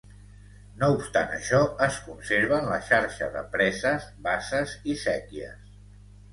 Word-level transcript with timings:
No 0.83 0.87
obstant 0.93 1.29
això 1.35 1.59
es 1.89 1.99
conserven 2.07 2.67
la 2.73 2.81
xarxa 2.89 3.29
de 3.37 3.45
preses, 3.59 4.11
basses 4.31 4.77
i 4.95 5.01
séquies. 5.07 5.73